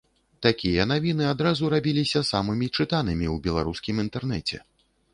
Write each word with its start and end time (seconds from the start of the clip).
Такія 0.45 0.87
навіны 0.91 1.27
адразу 1.33 1.69
рабіліся 1.75 2.19
самымі 2.33 2.73
чытанымі 2.81 3.25
ў 3.33 3.35
беларускім 3.49 3.95
інтэрнэце. 4.09 4.57